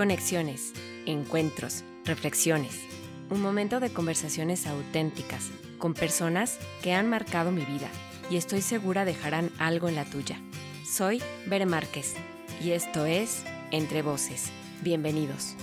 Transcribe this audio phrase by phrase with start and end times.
[0.00, 0.72] Conexiones,
[1.04, 2.80] encuentros, reflexiones.
[3.28, 7.90] Un momento de conversaciones auténticas con personas que han marcado mi vida
[8.30, 10.40] y estoy segura dejarán algo en la tuya.
[10.90, 12.14] Soy Bere Márquez
[12.64, 14.50] y esto es Entre Voces.
[14.80, 15.54] Bienvenidos.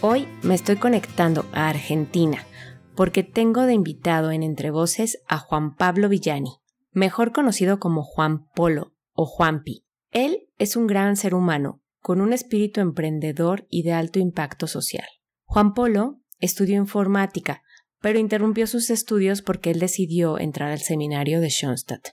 [0.00, 2.46] Hoy me estoy conectando a Argentina
[2.94, 6.56] porque tengo de invitado en Entre Voces a Juan Pablo Villani,
[6.90, 9.84] mejor conocido como Juan Polo o Juanpi.
[10.10, 15.06] Él es un gran ser humano con un espíritu emprendedor y de alto impacto social.
[15.44, 17.62] Juan Polo estudió informática,
[18.00, 22.08] pero interrumpió sus estudios porque él decidió entrar al seminario de Schoenstatt.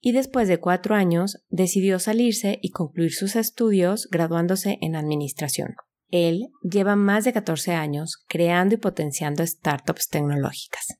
[0.00, 5.74] Y después de cuatro años decidió salirse y concluir sus estudios graduándose en administración.
[6.08, 10.98] Él lleva más de 14 años creando y potenciando startups tecnológicas.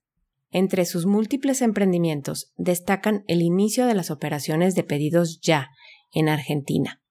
[0.51, 5.71] Entre sus múltiples emprendimientos destacan el inicio de las operaciones de pedidos ya
[6.13, 7.03] en Argentina.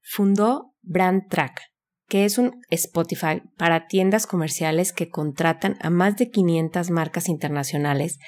[0.00, 1.60] Fundó Brand Track,
[2.08, 8.18] que es un Spotify para tiendas comerciales que contratan a más de 500 marcas internacionales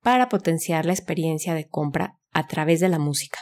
[0.00, 3.40] para potenciar la experiencia de compra a través de la música.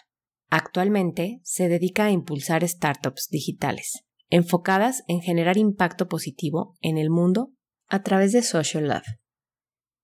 [0.48, 7.52] Actualmente se dedica a impulsar startups digitales, enfocadas en generar impacto positivo en el mundo
[7.88, 9.18] a través de Social Love.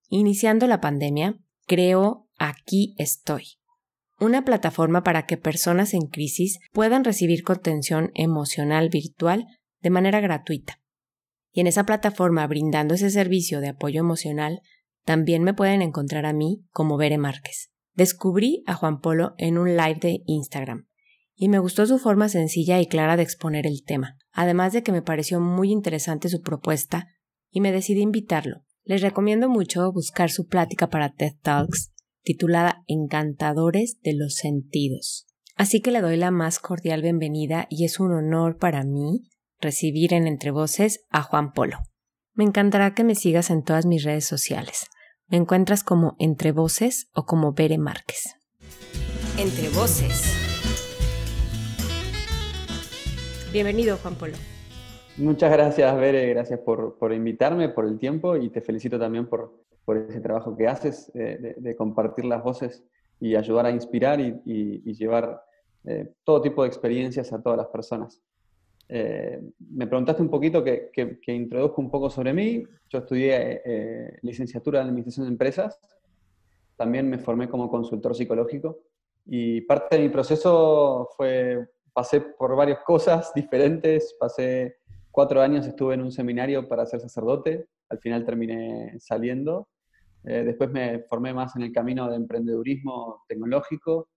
[0.09, 3.58] Iniciando la pandemia, creó Aquí estoy,
[4.21, 9.47] una plataforma para que personas en crisis puedan recibir contención emocional virtual
[9.81, 10.81] de manera gratuita.
[11.53, 14.61] Y en esa plataforma, brindando ese servicio de apoyo emocional,
[15.05, 17.71] también me pueden encontrar a mí como Bere Márquez.
[17.95, 20.87] Descubrí a Juan Polo en un live de Instagram
[21.35, 24.93] y me gustó su forma sencilla y clara de exponer el tema, además de que
[24.93, 27.07] me pareció muy interesante su propuesta
[27.51, 28.65] y me decidí invitarlo.
[28.85, 31.93] Les recomiendo mucho buscar su plática para TED Talks
[32.29, 35.27] titulada Encantadores de los Sentidos.
[35.57, 39.23] Así que le doy la más cordial bienvenida y es un honor para mí
[39.63, 41.79] recibir en Entre Voces a Juan Polo.
[42.35, 44.89] Me encantará que me sigas en todas mis redes sociales.
[45.27, 48.35] Me encuentras como Entre Voces o como Bere Márquez.
[49.39, 50.31] Entre Voces.
[53.55, 54.37] Bienvenido, Juan Polo.
[55.17, 56.29] Muchas gracias, Bere.
[56.29, 60.55] Gracias por, por invitarme, por el tiempo y te felicito también por, por ese trabajo
[60.55, 62.85] que haces eh, de, compartir las voces
[63.19, 65.43] y ayudar a inspirar y, llevar
[65.87, 68.21] eh, todo tipo de experiencias a todas las personas.
[68.87, 69.41] Eh,
[69.71, 72.65] me preguntaste un poquito que, que, introduzco un poco sobre mí.
[72.91, 73.63] Yo estudié
[74.21, 75.81] licenciatura en Administración de Empresas.
[76.77, 78.81] También me formé como consultor psicológico.
[79.25, 84.15] Y parte de mi proceso fue, pasé por varias cosas diferentes.
[84.21, 84.77] Pasé
[85.11, 87.69] cuatro años, estuve en un seminario para ser sacerdote.
[87.89, 89.67] Al final terminé saliendo
[90.25, 94.09] eh, después me formé más en el camino de emprendedurismo tecnológico.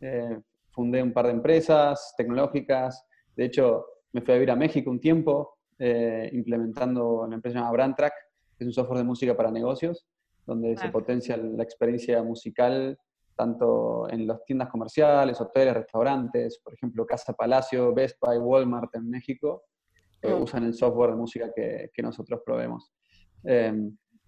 [0.00, 0.38] Eh,
[0.70, 3.04] fundé un par de empresas tecnológicas.
[3.36, 7.72] De hecho, me fui a vivir a México un tiempo eh, implementando una empresa llamada
[7.72, 8.14] Brandtrack,
[8.56, 10.06] que es un software de música para negocios,
[10.46, 12.98] donde se potencia la experiencia musical
[13.36, 19.08] tanto en las tiendas comerciales, hoteles, restaurantes, por ejemplo, Casa Palacio, Best Buy, Walmart en
[19.08, 19.62] México,
[20.24, 20.38] oh.
[20.38, 22.90] usan el software de música que, que nosotros proveemos.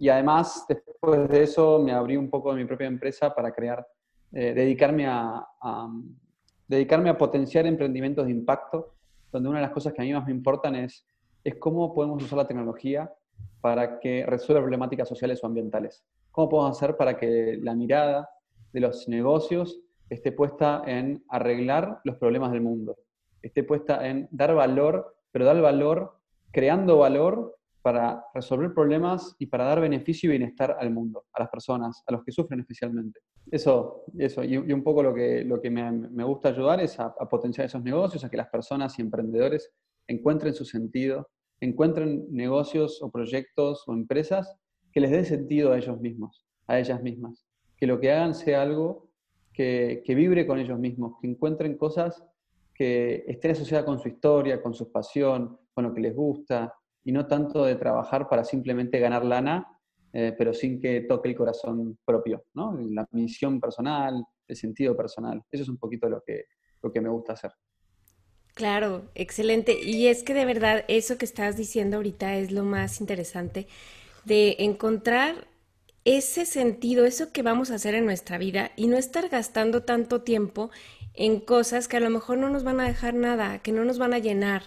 [0.01, 3.87] Y además, después de eso, me abrí un poco de mi propia empresa para crear,
[4.33, 5.47] eh, dedicarme, a,
[6.67, 8.95] dedicarme a potenciar emprendimientos de impacto,
[9.31, 11.07] donde una de las cosas que a mí más me importan es,
[11.45, 13.13] es cómo podemos usar la tecnología
[13.61, 16.03] para que resuelva problemáticas sociales o ambientales.
[16.31, 18.31] ¿Cómo podemos hacer para que la mirada
[18.73, 22.97] de los negocios esté puesta en arreglar los problemas del mundo?
[23.43, 26.17] Esté puesta en dar valor, pero dar valor
[26.53, 31.49] creando valor para resolver problemas y para dar beneficio y bienestar al mundo, a las
[31.51, 33.21] personas, a los que sufren especialmente.
[33.51, 34.45] Eso, eso.
[34.45, 38.25] Y, un poco lo que, lo que me, gusta ayudar es a, potenciar esos negocios,
[38.25, 39.73] a que las personas y emprendedores
[40.07, 41.29] encuentren su sentido,
[41.61, 44.55] encuentren negocios o proyectos o empresas
[44.93, 47.47] que les dé sentido a ellos mismos, a ellas mismas.
[47.77, 49.09] Que lo que hagan sea algo
[49.55, 52.23] que, que vibre con ellos mismos, que encuentren cosas
[52.75, 56.75] que estén asociadas con su historia, con su pasión, con lo que les gusta,
[57.05, 59.67] y no tanto de trabajar para simplemente ganar lana,
[60.13, 62.77] eh, pero sin que toque el corazón propio, ¿no?
[62.91, 65.43] La misión personal, el sentido personal.
[65.51, 66.45] Eso es un poquito lo que,
[66.83, 67.53] lo que me gusta hacer.
[68.55, 69.81] Claro, excelente.
[69.81, 73.69] Y es que de verdad eso que estás diciendo ahorita es lo más interesante
[74.25, 75.49] de encontrar
[76.05, 80.23] ese sentido, eso que vamos a hacer en nuestra vida y no estar gastando tanto
[80.23, 80.71] tiempo
[81.15, 83.99] en cosas que a lo mejor no nos van a dejar nada, que no nos
[83.99, 84.63] van a llenar.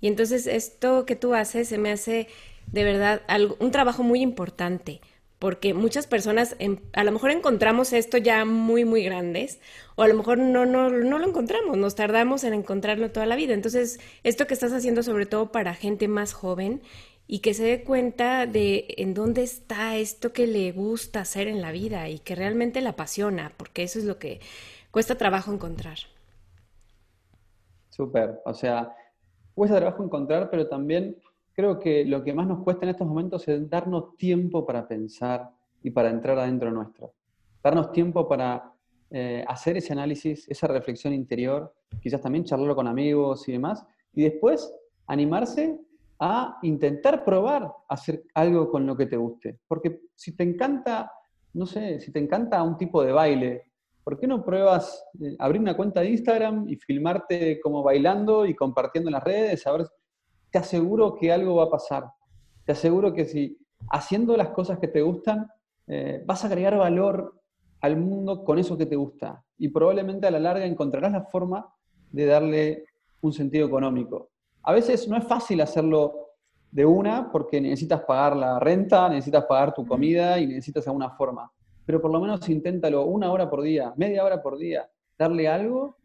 [0.00, 2.28] Y entonces esto que tú haces se me hace
[2.70, 5.00] de verdad algo, un trabajo muy importante
[5.38, 6.56] porque muchas personas
[6.94, 9.60] a lo mejor encontramos esto ya muy, muy grandes,
[9.94, 13.36] o a lo mejor no, no, no lo encontramos, nos tardamos en encontrarlo toda la
[13.36, 13.52] vida.
[13.52, 16.80] Entonces, esto que estás haciendo sobre todo para gente más joven
[17.26, 21.60] y que se dé cuenta de en dónde está esto que le gusta hacer en
[21.60, 24.40] la vida y que realmente la apasiona, porque eso es lo que
[24.90, 25.98] cuesta trabajo encontrar.
[27.90, 28.94] Súper, o sea,
[29.56, 31.16] cuesta trabajo encontrar, pero también
[31.54, 35.50] creo que lo que más nos cuesta en estos momentos es darnos tiempo para pensar
[35.82, 37.14] y para entrar adentro nuestro.
[37.62, 38.70] Darnos tiempo para
[39.10, 43.82] eh, hacer ese análisis, esa reflexión interior, quizás también charlarlo con amigos y demás,
[44.12, 44.70] y después
[45.06, 45.80] animarse
[46.18, 49.58] a intentar probar hacer algo con lo que te guste.
[49.66, 51.10] Porque si te encanta,
[51.54, 53.70] no sé, si te encanta un tipo de baile,
[54.06, 58.54] ¿por qué no pruebas eh, abrir una cuenta de Instagram y filmarte como bailando y
[58.54, 59.88] compartiendo en las redes, a ver
[60.48, 62.04] te aseguro que algo va a pasar.
[62.64, 63.58] Te aseguro que si
[63.90, 65.48] haciendo las cosas que te gustan,
[65.88, 67.34] eh, vas a agregar valor
[67.80, 69.42] al mundo con eso que te gusta.
[69.58, 71.68] Y probablemente a la larga encontrarás la forma
[72.12, 72.84] de darle
[73.22, 74.30] un sentido económico.
[74.62, 76.28] A veces no es fácil hacerlo
[76.70, 81.50] de una porque necesitas pagar la renta, necesitas pagar tu comida y necesitas alguna forma.
[81.86, 85.96] Pero por lo menos inténtalo una hora por día, media hora por día, darle algo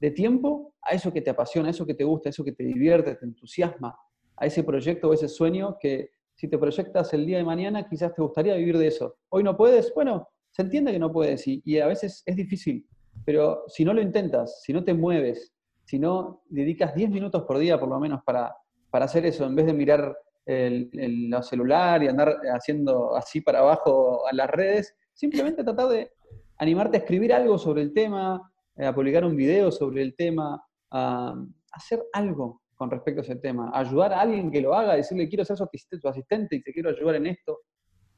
[0.00, 2.52] de tiempo a eso que te apasiona, a eso que te gusta, a eso que
[2.52, 3.96] te divierte, te entusiasma,
[4.36, 8.14] a ese proyecto o ese sueño que si te proyectas el día de mañana quizás
[8.14, 9.16] te gustaría vivir de eso.
[9.28, 12.86] Hoy no puedes, bueno, se entiende que no puedes y, a veces es difícil,
[13.24, 15.52] pero si no lo intentas, si no te mueves,
[15.84, 18.54] si no dedicas 10 minutos por día por lo menos para,
[18.90, 23.58] para hacer eso, en vez de mirar el, el, celular y andar haciendo así para
[23.58, 26.12] abajo a las redes, simplemente tratar de
[26.58, 30.62] animarte a escribir algo sobre el tema, eh, a publicar un video sobre el tema,
[30.92, 31.34] a
[31.72, 35.44] hacer algo con respecto a ese tema, ayudar a alguien que lo haga, decirle quiero
[35.44, 35.64] ser su
[36.08, 37.62] asistente y te quiero ayudar en esto,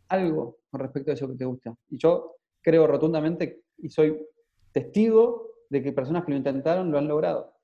[0.08, 1.74] algo con respecto a eso que te gusta.
[1.88, 4.20] Y yo creo rotundamente y soy
[4.70, 7.54] testigo de que personas que lo intentaron lo han logrado.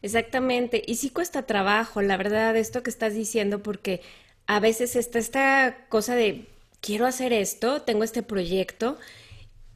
[0.00, 4.00] Exactamente, y sí cuesta trabajo, la verdad, esto que estás diciendo, porque
[4.46, 6.46] a veces está esta cosa de
[6.82, 8.98] quiero hacer esto, tengo este proyecto,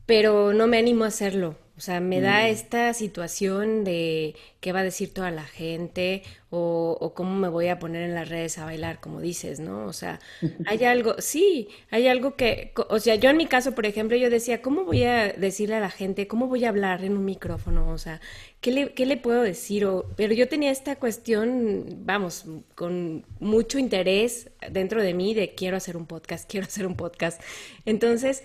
[0.06, 1.56] pero no me animo a hacerlo.
[1.76, 2.46] O sea, me da mm.
[2.46, 7.78] esta situación de qué va a decir toda la gente o, cómo me voy a
[7.78, 9.84] poner en las redes a bailar, como dices, ¿no?
[9.84, 10.20] O sea,
[10.66, 14.30] hay algo, sí, hay algo que, o sea, yo en mi caso, por ejemplo, yo
[14.30, 17.90] decía, ¿cómo voy a decirle a la gente, cómo voy a hablar en un micrófono?
[17.90, 18.22] O sea,
[18.62, 19.84] ¿qué le, qué le puedo decir?
[19.84, 25.76] O, pero yo tenía esta cuestión, vamos, con mucho interés dentro de mí de quiero
[25.76, 27.42] hacer un podcast, quiero hacer un podcast.
[27.84, 28.44] Entonces,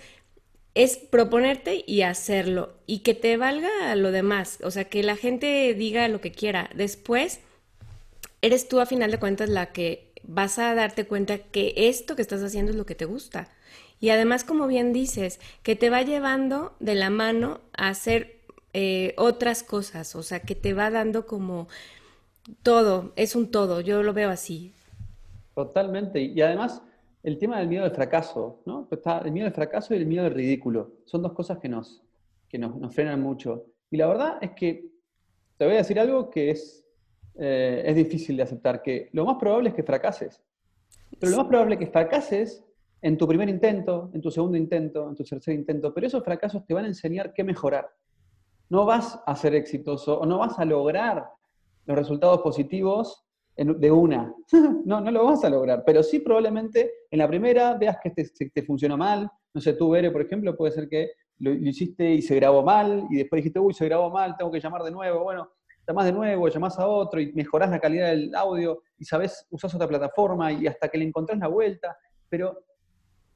[0.74, 5.74] es proponerte y hacerlo y que te valga lo demás, o sea, que la gente
[5.74, 6.70] diga lo que quiera.
[6.74, 7.40] Después,
[8.40, 12.22] eres tú a final de cuentas la que vas a darte cuenta que esto que
[12.22, 13.48] estás haciendo es lo que te gusta.
[14.00, 18.40] Y además, como bien dices, que te va llevando de la mano a hacer
[18.72, 21.68] eh, otras cosas, o sea, que te va dando como
[22.62, 24.72] todo, es un todo, yo lo veo así.
[25.54, 26.20] Totalmente.
[26.20, 26.82] Y además,
[27.22, 28.88] el tema del miedo al fracaso, ¿no?
[28.90, 30.92] Está el miedo al fracaso y el miedo al ridículo.
[31.04, 32.02] Son dos cosas que nos,
[32.48, 33.66] que nos, frenan mucho.
[33.90, 34.90] Y la verdad es que
[35.56, 36.84] te voy a decir algo que es,
[37.36, 40.42] eh, es difícil de aceptar, que lo más probable es que fracases.
[41.18, 42.64] Pero lo más probable es que fracases
[43.00, 46.64] en tu primer intento, en tu segundo intento, en tu tercer intento, pero esos fracasos
[46.64, 47.88] te van a enseñar qué mejorar.
[48.68, 51.28] No vas a ser exitoso o no vas a lograr
[51.84, 53.24] los resultados positivos
[53.56, 54.34] de una.
[54.84, 58.24] no, no lo vas a lograr, pero sí probablemente en la primera veas que te,
[58.50, 59.30] te funciona mal.
[59.54, 63.06] No sé, tú, Bere, por ejemplo, puede ser que lo, hiciste y se grabó mal
[63.10, 65.24] y después dijiste, uy, se grabó mal, tengo que llamar de nuevo.
[65.24, 65.50] Bueno,
[65.86, 69.74] llamás de nuevo, llamás a otro y mejorás la calidad del audio y sabes, usás
[69.74, 71.96] otra plataforma y hasta que le encontrás la vuelta.
[72.28, 72.64] Pero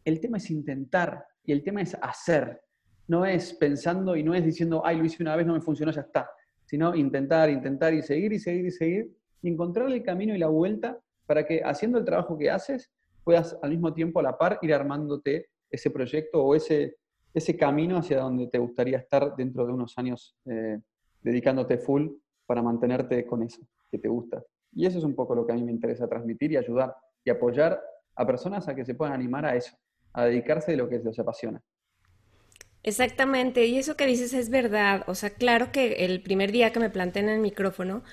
[0.04, 2.62] el tema es intentar y el tema es hacer.
[3.08, 5.92] No es pensando y no es diciendo, ay, lo hice una vez, no me funcionó,
[5.92, 6.30] ya está.
[6.64, 9.16] Sino intentar, intentar y seguir y seguir y seguir
[9.48, 12.90] encontrar el camino y la vuelta para que haciendo el trabajo que haces
[13.24, 16.96] puedas al mismo tiempo a la par ir armándote ese proyecto o ese,
[17.34, 20.78] ese camino hacia donde te gustaría estar dentro de unos años eh,
[21.20, 22.08] dedicándote full
[22.46, 24.42] para mantenerte con eso que te gusta.
[24.72, 27.30] Y eso es un poco lo que a mí me interesa transmitir y ayudar y
[27.30, 27.80] apoyar
[28.14, 29.76] a personas a que se puedan animar a eso,
[30.12, 31.60] a dedicarse de lo que les apasiona.
[32.82, 35.02] Exactamente, y eso que dices es verdad.
[35.08, 38.04] O sea, claro que el primer día que me planté en el micrófono,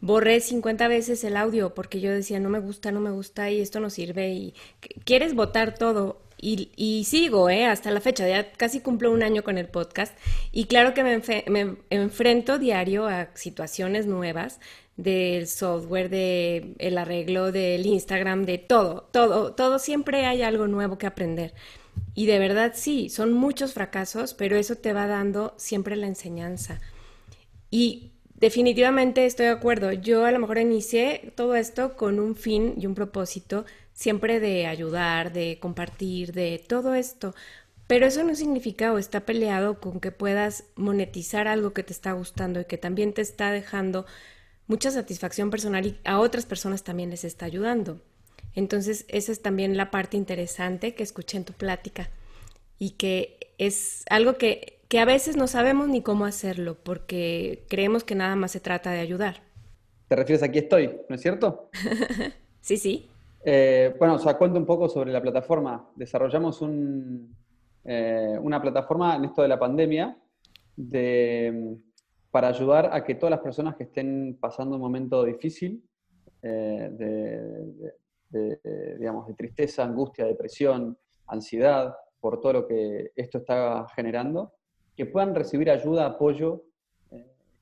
[0.00, 3.60] borré 50 veces el audio porque yo decía, no me gusta, no me gusta y
[3.60, 4.54] esto no sirve y
[5.04, 6.20] quieres votar todo.
[6.40, 7.66] Y, y sigo, ¿eh?
[7.66, 10.16] Hasta la fecha, ya casi cumplo un año con el podcast
[10.52, 14.60] y claro que me, me enfrento diario a situaciones nuevas
[14.98, 20.98] del software, de el arreglo del Instagram, de todo, todo, todo, siempre hay algo nuevo
[20.98, 21.54] que aprender.
[22.14, 26.80] Y de verdad sí, son muchos fracasos, pero eso te va dando siempre la enseñanza.
[27.70, 29.92] Y definitivamente estoy de acuerdo.
[29.92, 34.66] Yo a lo mejor inicié todo esto con un fin y un propósito siempre de
[34.66, 37.34] ayudar, de compartir, de todo esto.
[37.88, 42.12] Pero eso no significa o está peleado con que puedas monetizar algo que te está
[42.12, 44.06] gustando y que también te está dejando
[44.66, 48.00] mucha satisfacción personal y a otras personas también les está ayudando.
[48.54, 52.10] Entonces, esa es también la parte interesante que escuché en tu plática
[52.78, 58.04] y que es algo que, que a veces no sabemos ni cómo hacerlo porque creemos
[58.04, 59.42] que nada más se trata de ayudar.
[60.08, 61.68] ¿Te refieres a aquí estoy, no es cierto?
[62.62, 63.06] sí, sí.
[63.44, 65.90] Eh, bueno, o sea, cuento un poco sobre la plataforma.
[65.94, 66.64] Desarrollamos
[67.84, 70.16] eh, una plataforma en esto de la pandemia
[72.30, 75.84] para ayudar a que todas las personas que estén pasando un momento difícil,
[76.40, 76.88] eh,
[78.30, 78.60] de,
[78.98, 84.52] digamos, de tristeza, angustia, depresión, ansiedad, por todo lo que esto está generando,
[84.98, 86.64] que puedan recibir ayuda, apoyo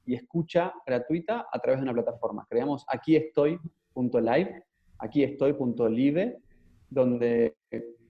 [0.06, 2.46] y escucha gratuita a través de una plataforma.
[2.48, 4.64] Creamos aquí estoy.live
[4.98, 6.38] aquí estoy.live,
[6.88, 7.54] donde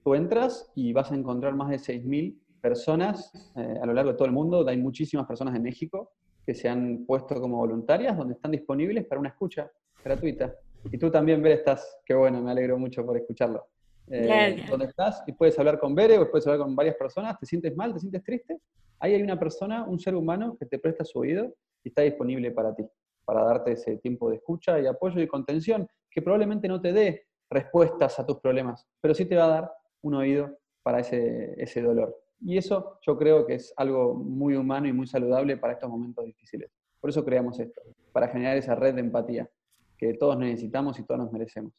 [0.01, 4.17] tú entras y vas a encontrar más de 6.000 personas eh, a lo largo de
[4.17, 4.65] todo el mundo.
[4.65, 6.13] Hay muchísimas personas de México
[6.45, 9.69] que se han puesto como voluntarias, donde están disponibles para una escucha
[10.03, 10.55] gratuita.
[10.89, 13.67] Y tú también, Bere, estás, qué bueno, me alegro mucho por escucharlo.
[14.09, 17.45] Eh, donde estás y puedes hablar con Bere o puedes hablar con varias personas, te
[17.45, 18.57] sientes mal, te sientes triste,
[18.99, 22.51] ahí hay una persona, un ser humano que te presta su oído y está disponible
[22.51, 22.85] para ti,
[23.25, 27.27] para darte ese tiempo de escucha y apoyo y contención que probablemente no te dé
[27.49, 29.71] respuestas a tus problemas, pero sí te va a dar
[30.01, 32.17] un oído para ese, ese dolor.
[32.39, 36.23] Y eso yo creo que es algo muy humano y muy saludable para estos momentos
[36.23, 36.71] difíciles.
[37.01, 39.49] Por eso creamos esto, para generar esa red de empatía
[39.97, 41.73] que todos necesitamos y todos nos merecemos.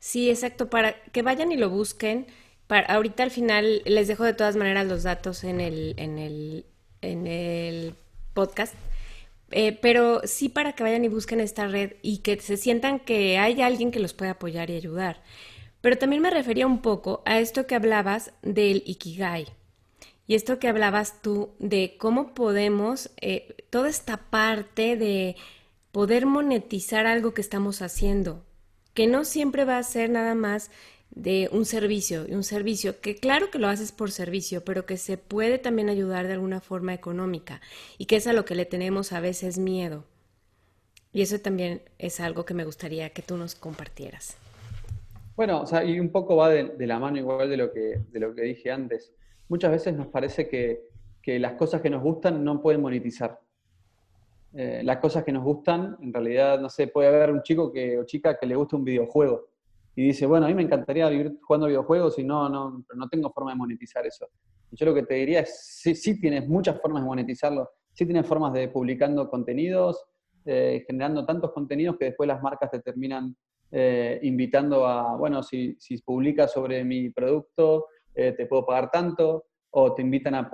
[0.00, 2.26] Sí, exacto, para que vayan y lo busquen.
[2.66, 6.66] Para, ahorita al final les dejo de todas maneras los datos en el, en el,
[7.02, 7.94] en el
[8.34, 8.74] podcast
[9.50, 13.38] eh, pero sí para que vayan y busquen esta red y que se sientan que
[13.38, 15.22] hay alguien que los puede apoyar y ayudar.
[15.80, 19.46] Pero también me refería un poco a esto que hablabas del Ikigai.
[20.26, 25.34] Y esto que hablabas tú de cómo podemos, eh, toda esta parte de
[25.90, 28.44] poder monetizar algo que estamos haciendo,
[28.94, 30.70] que no siempre va a ser nada más
[31.10, 35.16] de un servicio, un servicio que claro que lo haces por servicio, pero que se
[35.16, 37.60] puede también ayudar de alguna forma económica
[37.98, 40.04] y que es a lo que le tenemos a veces miedo.
[41.12, 44.36] Y eso también es algo que me gustaría que tú nos compartieras.
[45.34, 48.20] Bueno, o sea, y un poco va de, la mano igual de lo, que, de
[48.20, 49.12] lo que dije antes.
[49.48, 50.88] Muchas veces nos parece que,
[51.38, 53.40] las cosas que nos gustan no pueden monetizar.
[54.52, 57.98] Eh, las cosas que nos gustan, en realidad, no sé, puede haber un chico que,
[57.98, 59.48] o chica que le gusta un videojuego
[59.94, 63.30] y dice, bueno, a mí me encantaría vivir jugando videojuegos y no, no, no tengo
[63.30, 64.26] forma de monetizar eso.
[64.72, 68.52] yo lo que te diría es, sí, tienes muchas formas de monetizarlo, sí tienes formas
[68.52, 70.04] de publicando contenidos,
[70.44, 73.36] eh, generando tantos contenidos que después las marcas te terminan
[73.70, 79.94] eh, invitando a, bueno, si, si publicas sobre mi producto, te puedo pagar tanto, o
[79.94, 80.50] te invitan a,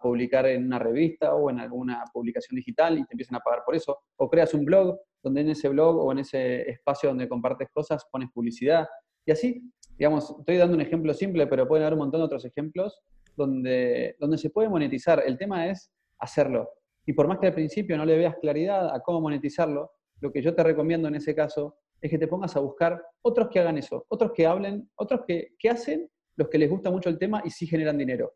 [0.00, 3.74] publicar en una revista o en alguna publicación digital y te empiezan a pagar por
[3.74, 7.68] eso, o creas un blog donde en ese blog o en ese espacio donde compartes
[7.72, 8.86] cosas pones publicidad.
[9.26, 12.44] Y así, digamos, estoy dando un ejemplo simple, pero pueden haber un montón de otros
[12.44, 13.02] ejemplos
[13.36, 15.22] donde, donde se puede monetizar.
[15.26, 16.70] El tema es hacerlo.
[17.04, 20.42] Y por más que al principio no le veas claridad a cómo monetizarlo, lo que
[20.42, 23.78] yo te recomiendo en ese caso es que te pongas a buscar otros que hagan
[23.78, 27.42] eso, otros que hablen, otros que, que hacen los que les gusta mucho el tema
[27.44, 28.34] y sí generan dinero.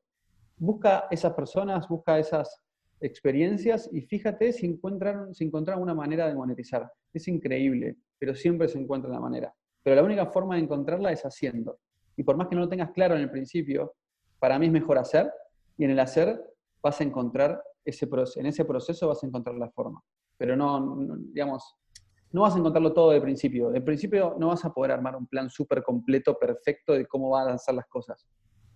[0.60, 2.62] Busca esas personas, busca esas
[3.00, 6.92] experiencias y fíjate si encuentran, si encuentran una manera de monetizar.
[7.14, 9.54] Es increíble, pero siempre se encuentra la manera.
[9.82, 11.78] Pero la única forma de encontrarla es haciendo.
[12.14, 13.94] Y por más que no lo tengas claro en el principio,
[14.38, 15.32] para mí es mejor hacer
[15.78, 16.38] y en el hacer
[16.82, 20.02] vas a encontrar ese proceso, en ese proceso vas a encontrar la forma.
[20.36, 21.74] Pero no, digamos,
[22.32, 23.70] no vas a encontrarlo todo de principio.
[23.70, 27.46] De principio no vas a poder armar un plan súper completo, perfecto de cómo van
[27.46, 28.28] a lanzar las cosas,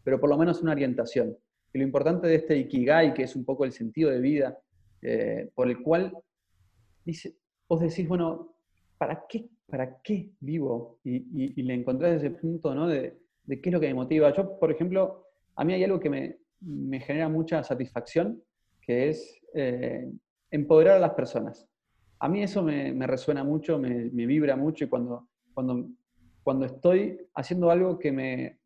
[0.02, 1.36] pero por lo menos una orientación.
[1.74, 4.56] Y lo importante de este Ikigai, que es un poco el sentido de vida,
[5.02, 6.16] eh, por el cual
[7.04, 7.34] dice,
[7.68, 8.54] vos decís, bueno,
[8.96, 11.00] ¿para qué, para qué vivo?
[11.02, 12.86] Y, le encontrás ese punto ¿no?
[12.86, 14.32] de, qué es lo que me motiva.
[14.32, 15.26] Yo, por ejemplo,
[15.56, 18.40] a mí hay algo que me, genera mucha satisfacción,
[18.80, 20.08] que es eh,
[20.52, 21.68] empoderar a las personas.
[22.20, 25.88] A mí eso me, resuena mucho, me, vibra mucho y cuando, cuando,
[26.44, 28.60] cuando estoy haciendo algo que me,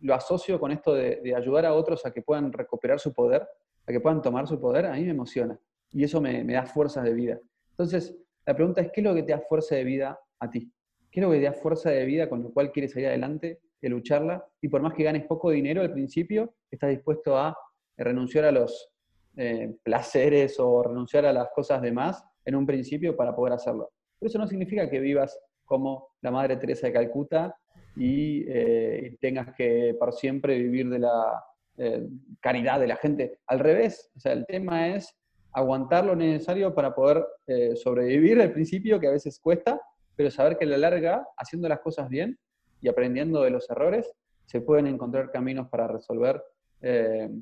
[0.00, 3.46] lo asocio con esto de, ayudar a otros a que puedan recuperar su poder,
[3.86, 5.58] a que puedan tomar su poder, a mí me emociona.
[5.92, 7.38] Y eso me, da fuerzas de vida.
[7.70, 8.16] Entonces,
[8.46, 10.72] La pregunta es, ¿qué es lo que te da fuerza de vida a ti?
[11.10, 13.60] ¿Qué es lo que te da fuerza de vida con lo cual quieres salir adelante,
[13.82, 14.44] y lucharla?
[14.60, 17.56] Y por más que ganes poco dinero al principio, estás dispuesto a
[17.96, 18.90] renunciar a los
[19.36, 23.90] eh, placeres o renunciar a las cosas de más en un principio para poder hacerlo.
[24.18, 27.54] Pero eso no significa que vivas como la Madre Teresa de Calcuta
[28.00, 31.44] y eh, tengas que por siempre vivir de la
[31.76, 32.08] eh,
[32.40, 33.40] caridad de la gente.
[33.46, 35.14] Al revés, o sea, el tema es
[35.52, 39.78] aguantar lo necesario para poder eh, sobrevivir al principio, que a veces cuesta,
[40.16, 42.38] pero saber que a la larga, haciendo las cosas bien
[42.80, 44.10] y aprendiendo de los errores,
[44.46, 46.42] se pueden encontrar caminos para resolver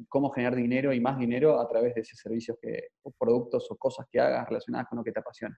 [0.09, 3.77] cómo generar dinero y más dinero a través de esos servicios que, o productos o
[3.77, 5.57] cosas que hagas relacionadas con lo que te apasiona.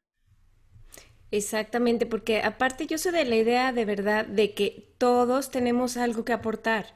[1.32, 6.25] Exactamente, porque aparte yo soy de la idea de verdad de que todos tenemos algo
[6.25, 6.87] que aportar.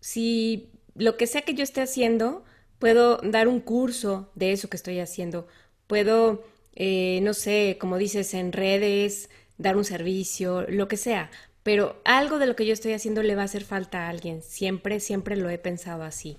[0.00, 2.44] Si lo que sea que yo esté haciendo,
[2.78, 5.46] puedo dar un curso de eso que estoy haciendo.
[5.86, 6.44] Puedo,
[6.74, 11.30] eh, no sé, como dices, en redes, dar un servicio, lo que sea.
[11.62, 14.42] Pero algo de lo que yo estoy haciendo le va a hacer falta a alguien.
[14.42, 16.38] Siempre, siempre lo he pensado así.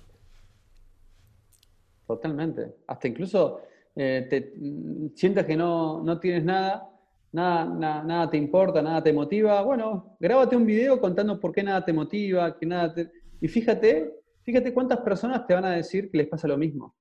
[2.08, 2.74] Totalmente.
[2.88, 3.60] Hasta incluso
[3.94, 6.89] eh, te mm, sientas que no, no tienes nada
[7.32, 11.84] nada, nada, te importa, nada te motiva, bueno, grábate un video contando por qué nada
[11.84, 12.94] te motiva, que nada
[13.40, 16.94] Y fíjate, fíjate cuántas personas te van a decir que les pasa lo mismo.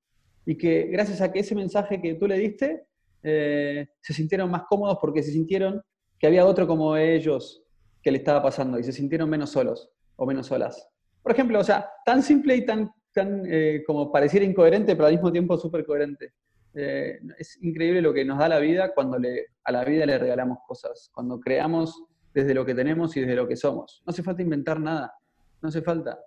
[0.46, 2.86] Y que gracias a que ese mensaje que tú le diste,
[3.24, 5.82] eh, se sintieron más cómodos porque se sintieron
[6.18, 7.64] que había otro como ellos
[8.02, 10.90] que le estaba pasando y se sintieron menos solos o menos solas.
[11.22, 15.14] Por ejemplo, o sea, tan simple y tan, tan eh, como pareciera incoherente, pero al
[15.14, 16.34] mismo tiempo súper coherente.
[16.74, 20.18] Eh, es increíble lo que nos da la vida cuando le, a la vida le
[20.18, 24.04] regalamos cosas, cuando creamos desde lo que tenemos y desde lo que somos.
[24.06, 25.14] No hace falta inventar nada,
[25.62, 26.20] no hace falta.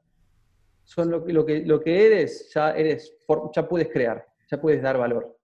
[0.84, 3.16] Son lo, lo, que, lo que eres, ya, eres,
[3.54, 5.38] ya puedes crear, ya puedes dar valor.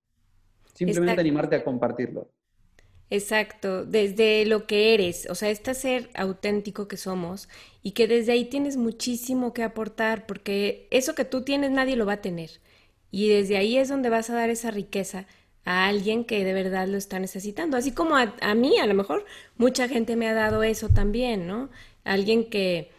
[0.74, 2.30] Simplemente animarte a compartirlo.
[3.10, 7.48] Exacto, desde lo que eres, o sea, este ser auténtico que somos
[7.82, 12.04] y que desde ahí tienes muchísimo que aportar, porque eso que tú tienes nadie lo
[12.04, 12.50] va a tener.
[13.10, 15.26] Y desde ahí es donde vas a dar esa riqueza
[15.64, 17.76] a alguien que de verdad lo está necesitando.
[17.76, 19.24] Así como a, mí, a lo mejor
[19.56, 21.68] mucha gente me ha dado eso también, ¿no?
[22.04, 22.90] Alguien que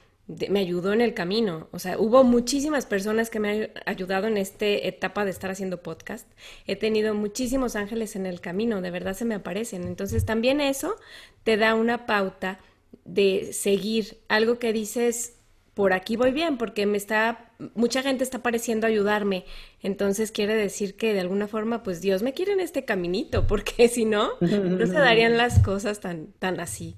[0.50, 1.68] me ayudó en el camino.
[1.72, 5.82] O sea, hubo muchísimas personas que me han ayudado en esta etapa de estar haciendo
[5.82, 6.28] podcast.
[6.68, 9.86] He tenido muchísimos ángeles en el camino, de verdad se me aparecen.
[9.86, 10.96] Entonces también eso
[11.44, 12.60] te da una pauta
[13.06, 15.39] de seguir algo que dices,
[15.80, 19.46] por aquí voy bien, porque me está, mucha gente está pareciendo ayudarme.
[19.82, 23.88] Entonces quiere decir que de alguna forma, pues Dios me quiere en este caminito, porque
[23.88, 26.98] si no, no se darían las cosas tan, tan así.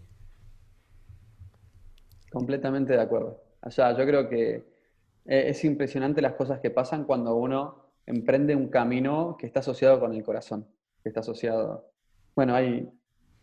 [2.31, 3.43] Completamente de acuerdo.
[3.61, 4.55] O sea, yo creo que
[5.25, 9.99] eh, es impresionante las cosas que pasan cuando uno emprende un camino que está asociado
[9.99, 10.65] con el corazón,
[11.03, 11.91] que está asociado.
[12.35, 12.89] Bueno, hay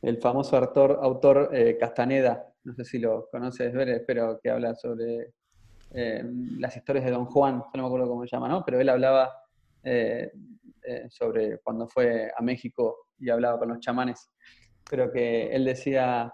[0.02, 3.72] el famoso autor, eh, Castaneda, no sé si lo conoces,
[4.06, 5.32] pero que habla sobre
[5.90, 6.22] eh,
[6.58, 8.62] las historias de Don Juan, no me acuerdo cómo se llama, ¿no?
[8.62, 9.32] Pero él hablaba
[9.82, 10.30] eh,
[10.82, 14.30] eh, sobre cuando fue a México y hablaba con los chamanes,
[14.88, 16.30] pero que él decía,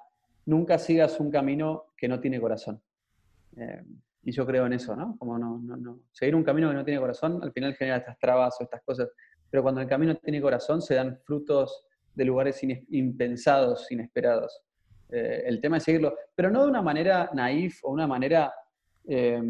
[0.47, 2.83] nunca sigas un camino que no tiene corazón.
[4.25, 5.17] y yo creo en eso, ¿no?
[5.17, 6.01] Como no, no, no.
[6.11, 9.09] Seguir un camino que no tiene corazón al final genera estas trabas o estas cosas,
[9.49, 14.64] pero cuando el camino tiene corazón se dan frutos de lugares impensados, inesperados.
[15.11, 18.53] Eh, el tema es seguirlo, pero no de una manera naif o una manera
[19.07, 19.41] eh,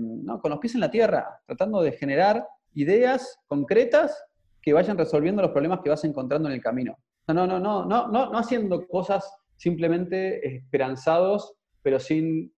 [0.42, 4.24] con los pies en la tierra, tratando de generar ideas concretas
[4.60, 6.96] que vayan resolviendo los problemas que vas encontrando en el camino.
[7.28, 12.52] No, no, no, no, no, no, no haciendo cosas simplemente esperanzados, pero sin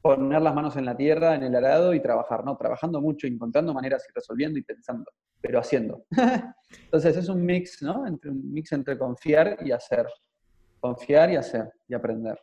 [0.00, 3.74] poner las manos en la tierra, en el arado y trabajar, no, trabajando mucho, encontrando
[3.74, 6.04] maneras y resolviendo y pensando, pero haciendo.
[6.84, 8.06] Entonces es un mix, ¿no?
[8.06, 10.06] Entre un mix entre confiar y hacer.
[10.80, 12.36] Confiar y hacer y aprender.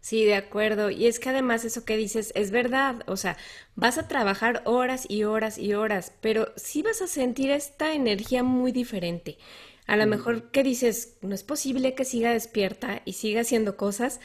[0.00, 0.90] Sí, de acuerdo.
[0.90, 3.02] Y es que además eso que dices es verdad.
[3.06, 3.36] O sea,
[3.74, 8.42] vas a trabajar horas y horas y horas, pero sí vas a sentir esta energía
[8.42, 9.38] muy diferente.
[9.86, 14.20] A lo mejor que dices, no es posible que siga despierta y siga haciendo cosas,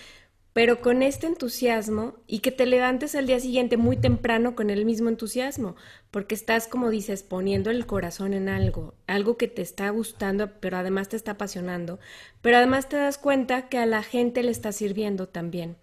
[0.53, 4.85] pero con este entusiasmo y que te levantes al día siguiente muy temprano con el
[4.85, 5.75] mismo entusiasmo,
[6.11, 10.77] porque estás, como dices, poniendo el corazón en algo, algo que te está gustando, pero
[10.77, 11.99] además te está apasionando,
[12.41, 15.75] pero además te das cuenta que a la gente le está sirviendo también.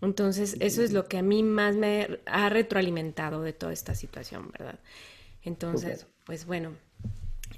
[0.00, 4.52] Entonces, eso es lo que a mí más me ha retroalimentado de toda esta situación,
[4.52, 4.78] ¿verdad?
[5.42, 6.76] Entonces, pues bueno,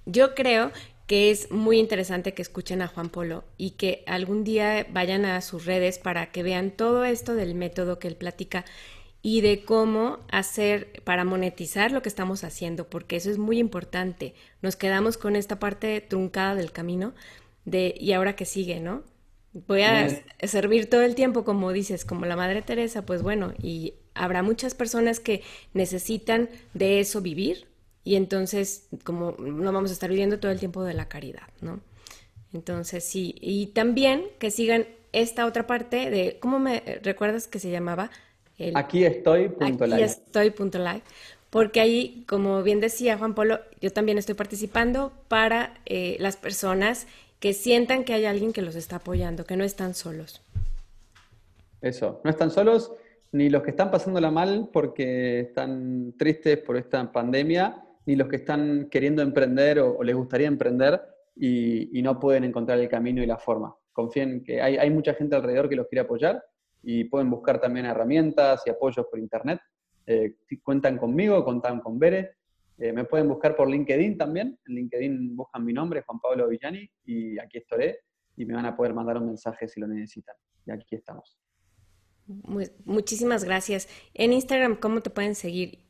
[0.06, 0.72] yo creo
[1.06, 5.40] que es muy interesante que escuchen a Juan Polo y que algún día vayan a
[5.40, 8.64] sus redes para que vean todo esto del método que él platica
[9.22, 14.34] y de cómo hacer para monetizar lo que estamos haciendo, porque eso es muy importante.
[14.62, 17.12] Nos quedamos con esta parte truncada del camino
[17.64, 19.02] de ¿y ahora qué sigue, no?
[19.52, 20.08] Voy a
[20.44, 24.74] servir todo el tiempo, como dices, como la Madre Teresa, pues bueno, y habrá muchas
[24.74, 25.42] personas que
[25.74, 27.69] necesitan de eso vivir
[28.04, 31.80] y entonces como no vamos a estar viviendo todo el tiempo de la caridad, ¿no?
[32.52, 37.70] Entonces sí, y también que sigan esta otra parte de, ¿cómo me recuerdas que se
[37.70, 38.10] llamaba?
[38.58, 41.02] El, aquí estoy, punto Aquí estoy, punto live.
[41.48, 47.06] Porque ahí, como bien decía Juan Pablo, yo también estoy participando para eh, las personas
[47.40, 50.42] que sientan que hay alguien que los está apoyando, que no están solos.
[51.80, 52.92] Eso, no están solos
[53.32, 58.36] ni los que están pasándola mal porque están tristes por esta pandemia, ni los que
[58.36, 61.00] están queriendo emprender o, les gustaría emprender
[61.36, 63.72] y, no pueden encontrar el camino y la forma.
[63.92, 66.42] Confíen que hay, hay, mucha gente alrededor que los quiere apoyar
[66.82, 69.60] y pueden buscar también herramientas y apoyos por internet.
[70.06, 72.32] Eh, cuentan conmigo, cuentan con Bere
[72.78, 74.58] eh, me pueden buscar por LinkedIn también.
[74.66, 78.00] En LinkedIn buscan mi nombre, Juan Pablo Villani, y aquí estaré
[78.36, 80.34] y me van a poder mandar un mensaje si lo necesitan.
[80.66, 81.38] Y aquí estamos.
[82.84, 83.86] muchísimas gracias.
[84.14, 85.89] En Instagram, ¿cómo te pueden seguir?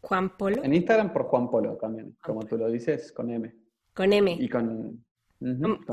[0.00, 0.62] Juan Polo.
[0.62, 3.54] En Instagram por Juan Polo también, como tú lo dices, con M.
[3.94, 4.36] Con M.
[4.38, 5.04] Y con...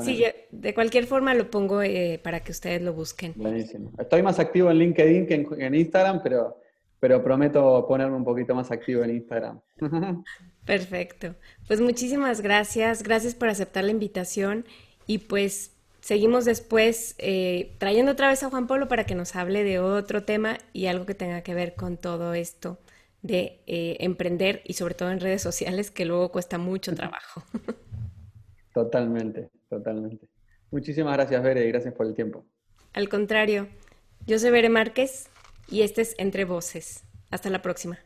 [0.00, 3.32] sí, de cualquier forma lo pongo eh, para que ustedes lo busquen.
[3.36, 3.92] Buenísimo.
[3.98, 6.56] Estoy más activo en LinkedIn que en Instagram, pero
[7.00, 9.60] pero prometo ponerme un poquito más activo en Instagram.
[10.64, 11.34] Perfecto.
[11.66, 13.02] Pues muchísimas gracias.
[13.02, 14.64] Gracias por aceptar la invitación
[15.06, 19.62] y pues seguimos después eh, trayendo otra vez a Juan Pablo para que nos hable
[19.62, 22.78] de otro tema y algo que tenga que ver con todo esto
[23.22, 27.42] de eh, emprender y sobre todo en redes sociales que luego cuesta mucho trabajo.
[28.74, 30.28] Totalmente, totalmente.
[30.70, 32.44] Muchísimas gracias, Bere, y gracias por el tiempo.
[32.92, 33.68] Al contrario,
[34.26, 35.30] yo soy Bere Márquez
[35.70, 37.04] y este es Entre Voces.
[37.30, 37.98] Hasta la próxima.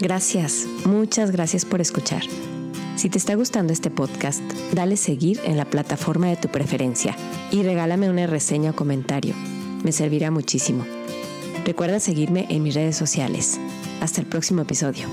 [0.00, 2.22] Gracias, muchas gracias por escuchar.
[3.00, 4.42] Si te está gustando este podcast,
[4.74, 7.16] dale seguir en la plataforma de tu preferencia
[7.50, 9.34] y regálame una reseña o comentario.
[9.82, 10.84] Me servirá muchísimo.
[11.64, 13.58] Recuerda seguirme en mis redes sociales.
[14.02, 15.08] Hasta el próximo episodio.